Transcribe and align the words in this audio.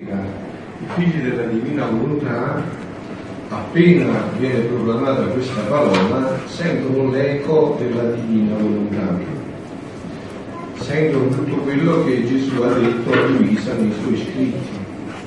I 0.00 0.86
figli 0.94 1.22
della 1.22 1.42
divina 1.46 1.86
volontà, 1.86 2.62
appena 3.48 4.30
viene 4.38 4.60
proclamata 4.60 5.22
questa 5.24 5.60
parola, 5.62 6.38
sentono 6.46 7.10
l'eco 7.10 7.76
della 7.80 8.12
divina 8.12 8.54
volontà, 8.58 9.18
sentono 10.76 11.26
tutto 11.30 11.56
quello 11.62 12.04
che 12.04 12.24
Gesù 12.28 12.62
ha 12.62 12.74
detto 12.74 13.12
a 13.12 13.26
Luisa 13.26 13.72
nei 13.74 13.92
suoi 14.00 14.16
scritti. 14.18 14.68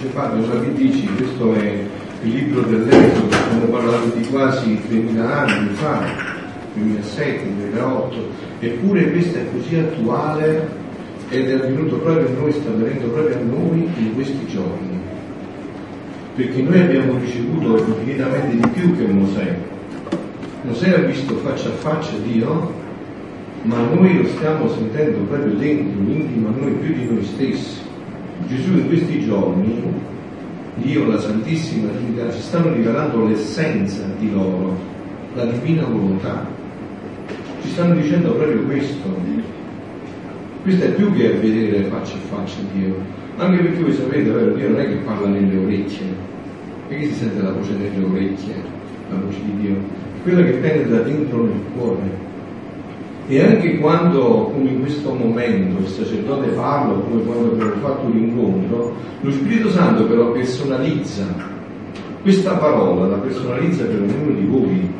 Cioè, 0.00 0.10
padre, 0.12 0.46
ma 0.46 0.58
che 0.58 0.72
dici? 0.72 1.08
Questo 1.14 1.52
è 1.52 1.82
il 2.22 2.32
libro 2.32 2.62
dell'Esodo, 2.62 3.32
stiamo 3.32 3.66
parlando 3.66 4.14
di 4.16 4.26
quasi 4.28 4.80
2000 4.88 5.40
anni 5.40 5.74
fa, 5.74 6.06
2007, 6.72 7.54
2008, 7.54 8.28
eppure 8.60 9.10
questo 9.10 9.36
è 9.36 9.46
così 9.52 9.76
attuale 9.76 10.82
ed 11.34 11.50
è 11.50 11.54
avvenuto 11.54 11.96
proprio 11.96 12.28
a 12.28 12.30
noi, 12.38 12.52
sta 12.52 12.70
avvenendo 12.70 13.08
proprio 13.08 13.36
a 13.36 13.40
noi 13.40 13.90
in 13.96 14.14
questi 14.14 14.23
giorni. 14.23 14.23
Perché 16.34 16.62
noi 16.62 16.80
abbiamo 16.80 17.16
ricevuto 17.18 17.78
infinitamente 17.78 18.56
di 18.56 18.68
più 18.68 18.96
che 18.96 19.06
Mosè. 19.06 19.56
Mosè 20.62 20.90
ha 20.90 20.98
visto 21.04 21.36
faccia 21.36 21.68
a 21.68 21.72
faccia 21.72 22.16
Dio, 22.26 22.72
ma 23.62 23.76
noi 23.92 24.22
lo 24.22 24.28
stiamo 24.28 24.68
sentendo 24.68 25.18
proprio 25.20 25.52
dentro, 25.54 26.00
intimo 26.12 26.48
a 26.48 26.60
noi 26.60 26.72
più 26.72 26.92
di 26.92 27.04
noi 27.04 27.24
stessi. 27.24 27.82
Gesù 28.48 28.72
in 28.72 28.88
questi 28.88 29.24
giorni, 29.24 29.80
Dio, 30.76 31.06
la 31.06 31.20
Santissima 31.20 31.90
Trinità, 31.90 32.32
ci 32.32 32.40
stanno 32.40 32.72
rivelando 32.72 33.26
l'essenza 33.26 34.02
di 34.18 34.32
loro, 34.32 34.76
la 35.34 35.44
divina 35.44 35.84
volontà. 35.84 36.46
Ci 37.62 37.68
stanno 37.68 37.94
dicendo 37.94 38.32
proprio 38.32 38.62
questo, 38.64 39.08
questo 40.64 40.84
è 40.86 40.92
più 40.92 41.12
che 41.12 41.28
vedere 41.34 41.84
faccia 41.90 42.14
a 42.14 42.34
faccia 42.34 42.56
Dio, 42.72 42.96
anche 43.36 43.62
perché 43.62 43.82
voi 43.82 43.92
sapete, 43.92 44.30
vero, 44.30 44.54
Dio 44.54 44.70
non 44.70 44.80
è 44.80 44.86
che 44.86 44.94
parla 45.04 45.28
nelle 45.28 45.58
orecchie, 45.58 46.06
perché 46.88 47.04
si 47.04 47.12
sente 47.12 47.42
la 47.42 47.52
voce 47.52 47.72
nelle 47.72 48.02
orecchie, 48.02 48.54
la 49.10 49.16
voce 49.22 49.38
di 49.44 49.60
Dio, 49.60 49.76
quella 50.22 50.42
che 50.42 50.52
penetra 50.52 51.00
dentro 51.00 51.42
nel 51.42 51.60
cuore. 51.76 52.22
E 53.26 53.42
anche 53.42 53.76
quando, 53.76 54.50
come 54.54 54.70
in 54.70 54.80
questo 54.80 55.12
momento, 55.12 55.82
il 55.82 55.86
sacerdote 55.86 56.48
parla, 56.48 56.94
come 56.94 57.22
quando 57.24 57.52
abbiamo 57.52 57.74
fatto 57.82 58.08
l'incontro, 58.08 58.94
lo 59.20 59.30
Spirito 59.30 59.68
Santo 59.68 60.06
però 60.06 60.32
personalizza 60.32 61.26
questa 62.22 62.54
parola, 62.54 63.06
la 63.06 63.16
personalizza 63.16 63.84
per 63.84 64.00
ognuno 64.00 64.34
di 64.34 64.46
voi. 64.46 64.90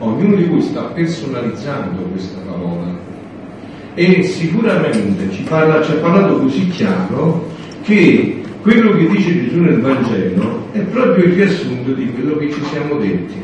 Ognuno 0.00 0.36
di 0.36 0.44
voi 0.44 0.60
sta 0.60 0.82
personalizzando 0.82 2.02
questa 2.12 2.40
parola 2.40 2.75
e 3.96 4.22
sicuramente 4.24 5.30
ci, 5.30 5.42
parla, 5.44 5.82
ci 5.82 5.92
ha 5.92 5.94
parlato 5.94 6.40
così 6.40 6.68
chiaro 6.68 7.48
che 7.82 8.42
quello 8.60 8.94
che 8.94 9.08
dice 9.08 9.44
Gesù 9.44 9.62
nel 9.62 9.80
Vangelo 9.80 10.68
è 10.72 10.80
proprio 10.80 11.24
il 11.24 11.32
riassunto 11.32 11.92
di 11.92 12.12
quello 12.12 12.36
che 12.36 12.50
ci 12.50 12.62
siamo 12.64 12.96
detti. 12.96 13.34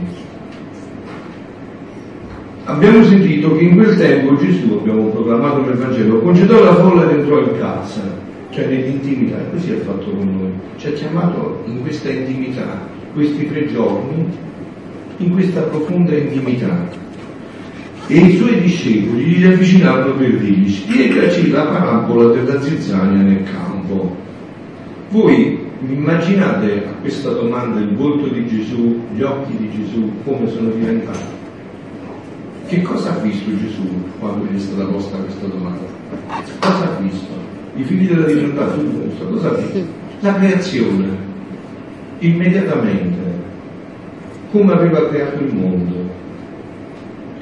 Abbiamo 2.64 3.03
sentito 3.05 3.56
che 3.56 3.64
in 3.64 3.77
quel 3.77 3.97
tempo 3.97 4.36
Gesù, 4.36 4.78
abbiamo 4.78 5.06
proclamato 5.06 5.62
nel 5.62 5.75
Vangelo, 5.75 6.20
concedò 6.20 6.62
la 6.62 6.75
folla 6.75 7.11
ed 7.11 7.20
entrò 7.20 7.41
in 7.41 7.58
casa, 7.58 8.03
cioè 8.50 8.67
nell'intimità, 8.67 9.39
così 9.53 9.73
ha 9.73 9.78
fatto 9.78 10.11
con 10.11 10.36
noi. 10.39 10.53
Ci 10.77 10.89
ha 10.89 10.92
chiamato 10.92 11.62
in 11.64 11.80
questa 11.80 12.11
intimità, 12.11 12.86
questi 13.14 13.48
tre 13.48 13.73
giorni, 13.73 14.27
in 15.17 15.33
questa 15.33 15.62
profonda 15.62 16.14
intimità 16.14 17.02
e 18.06 18.14
i 18.14 18.36
suoi 18.36 18.61
discepoli 18.61 19.25
gli 19.25 19.45
avvicinarono 19.45 20.14
per 20.14 20.36
dirgli 20.36 20.70
spiegaci 20.70 21.50
la 21.50 21.67
parabola 21.67 22.33
della 22.33 22.61
zizzania 22.61 23.22
nel 23.22 23.45
campo. 23.45 24.17
Voi 25.11 25.58
immaginate 25.86 26.84
a 26.86 27.00
questa 27.00 27.30
domanda 27.30 27.80
il 27.80 27.95
volto 27.95 28.28
di 28.28 28.47
Gesù, 28.47 29.00
gli 29.14 29.23
occhi 29.23 29.56
di 29.56 29.70
Gesù, 29.70 30.11
come 30.25 30.48
sono 30.48 30.70
diventati? 30.70 31.41
Che 32.67 32.83
cosa 32.83 33.14
ha 33.14 33.18
visto 33.18 33.51
Gesù 33.57 33.86
quando 34.18 34.46
gli 34.51 34.57
è 34.57 34.61
stata 34.61 34.85
posta 34.85 35.17
questa 35.18 35.46
domanda? 35.46 35.85
Cosa 36.61 36.85
ha 36.85 37.01
visto? 37.01 37.30
I 37.77 37.83
figli 37.83 38.08
della 38.08 38.27
divinità, 38.27 38.67
cosa 39.30 39.48
ha 39.48 39.55
visto? 39.55 39.85
La 40.20 40.35
creazione, 40.35 41.07
immediatamente, 42.18 43.20
come 44.51 44.73
aveva 44.73 45.08
creato 45.08 45.42
il 45.42 45.55
mondo 45.55 46.20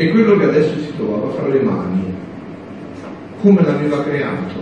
è 0.00 0.09
quello 0.09 0.38
che 0.38 0.44
adesso 0.44 0.78
si 0.78 0.97
trovava 0.97 1.28
fra 1.33 1.47
le 1.47 1.61
mani, 1.61 2.03
come 3.43 3.62
l'aveva 3.62 4.03
creato. 4.03 4.59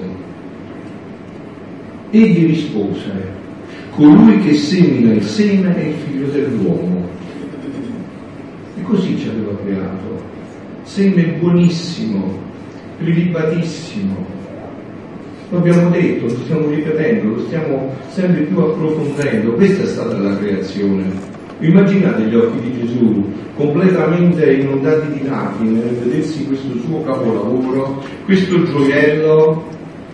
Egli 2.10 2.46
rispose, 2.46 3.12
colui 3.94 4.40
che 4.40 4.54
semina 4.54 5.12
il 5.12 5.22
seme 5.22 5.76
è 5.76 5.84
il 5.84 5.94
figlio 5.94 6.26
dell'uomo. 6.26 7.06
E 8.76 8.82
così 8.82 9.16
ci 9.16 9.28
aveva 9.28 9.56
creato. 9.64 10.20
Seme 10.82 11.22
buonissimo, 11.38 12.36
prelibatissimo. 12.98 14.26
Lo 15.50 15.58
abbiamo 15.58 15.88
detto, 15.90 16.24
lo 16.24 16.40
stiamo 16.42 16.68
ripetendo, 16.68 17.36
lo 17.36 17.44
stiamo 17.46 17.94
sempre 18.08 18.40
più 18.40 18.58
approfondendo. 18.58 19.52
Questa 19.52 19.84
è 19.84 19.86
stata 19.86 20.18
la 20.18 20.36
creazione. 20.36 21.37
Immaginate 21.60 22.22
gli 22.22 22.34
occhi 22.36 22.60
di 22.60 22.80
Gesù 22.80 23.24
completamente 23.56 24.52
inondati 24.52 25.12
di 25.12 25.26
lacrime 25.26 25.80
nel 25.80 25.96
vedersi 25.96 26.46
questo 26.46 26.78
suo 26.78 27.02
capolavoro, 27.02 28.00
questo 28.24 28.62
gioiello 28.62 29.64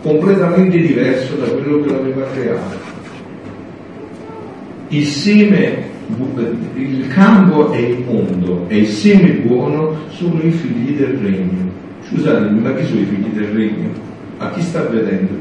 completamente 0.03 0.78
diverso 0.78 1.34
da 1.34 1.47
quello 1.49 1.81
che 1.81 1.91
l'aveva 1.91 2.27
creato. 2.32 2.93
Il 4.88 5.05
seme, 5.05 5.82
il 6.77 7.09
campo 7.09 7.72
è 7.72 7.78
il 7.78 8.05
mondo 8.06 8.65
e 8.69 8.78
il 8.78 8.87
seme 8.87 9.31
buono 9.47 9.97
sono 10.09 10.41
i 10.43 10.50
figli 10.50 10.97
del 10.97 11.19
regno. 11.19 11.71
Scusatemi, 12.09 12.59
ma 12.59 12.75
chi 12.75 12.87
sono 12.87 13.00
i 13.00 13.05
figli 13.05 13.28
del 13.34 13.49
regno? 13.49 13.91
A 14.38 14.50
chi 14.50 14.62
sta 14.62 14.82
vedendo? 14.84 15.34